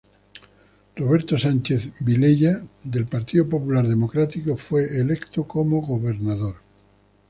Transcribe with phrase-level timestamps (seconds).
[0.95, 6.55] Roberto Sánchez Vilella del Partido Popular Democrático fue electo como Gobernador.